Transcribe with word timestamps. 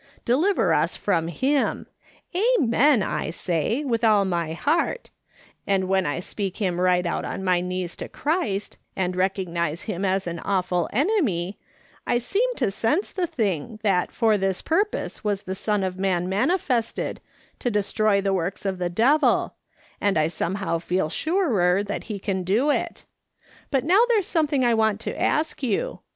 Deliver 0.25 0.73
us 0.73 0.95
from 0.95 1.27
him.'' 1.27 1.85
Amen,' 2.57 3.03
I 3.03 3.29
say, 3.29 3.83
with 3.83 4.03
all 4.03 4.25
U3y 4.25 4.55
heart; 4.55 5.11
and 5.67 5.87
when 5.87 6.07
I 6.07 6.19
speak 6.19 6.57
him 6.57 6.81
right 6.81 7.05
out 7.05 7.23
on 7.23 7.43
my 7.43 7.61
knees 7.61 7.95
to 7.97 8.09
Christ, 8.09 8.79
and 8.95 9.15
recognise 9.15 9.83
him 9.83 10.03
as 10.03 10.25
an 10.25 10.39
awful 10.39 10.89
enemy, 10.91 11.59
I 12.07 12.17
seem 12.17 12.51
to 12.55 12.71
sense 12.71 13.11
the 13.11 13.27
thing 13.27 13.79
that 13.83 14.11
for 14.11 14.39
this 14.39 14.63
purpose 14.63 15.23
was 15.23 15.43
the 15.43 15.53
Son 15.53 15.83
of 15.83 15.99
Man 15.99 16.27
manifested 16.27 17.21
to 17.59 17.69
destroy 17.69 18.21
the 18.21 18.33
works 18.33 18.65
of 18.65 18.79
the 18.79 18.89
devil, 18.89 19.53
and 20.01 20.17
I 20.17 20.29
somehow 20.29 20.79
feel 20.79 21.09
surer 21.09 21.83
that 21.83 22.05
he 22.05 22.17
can 22.17 22.41
do 22.43 22.71
it. 22.71 23.05
But 23.69 23.83
now 23.83 24.01
there's 24.09 24.25
something 24.25 24.65
I 24.65 24.73
want 24.73 24.99
to 25.01 25.21
ask 25.21 25.61
you. 25.61 25.99